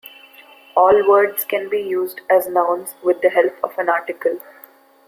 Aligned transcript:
All 0.75 1.07
words 1.07 1.43
can 1.45 1.69
be 1.69 1.79
used 1.79 2.21
as 2.27 2.47
nouns 2.47 2.95
with 3.03 3.21
the 3.21 3.29
help 3.29 3.53
of 3.63 3.77
an 3.77 3.87
article. 3.87 4.39